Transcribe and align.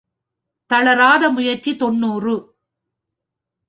தளராத 0.69 1.29
முயற்சி 1.29 1.71
தொன்னூறு. 1.75 2.35